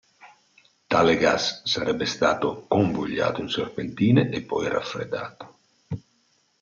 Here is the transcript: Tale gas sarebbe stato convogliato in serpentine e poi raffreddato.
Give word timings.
Tale 0.87 1.15
gas 1.15 1.59
sarebbe 1.63 2.05
stato 2.05 2.65
convogliato 2.67 3.39
in 3.41 3.49
serpentine 3.49 4.29
e 4.31 4.41
poi 4.41 4.67
raffreddato. 4.67 5.59